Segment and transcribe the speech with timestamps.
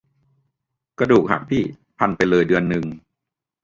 [0.99, 1.63] กระดูกหักพี่
[1.97, 2.85] พันไปเลยเดือนนึง